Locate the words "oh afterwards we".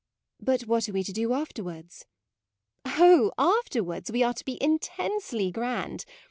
2.97-4.23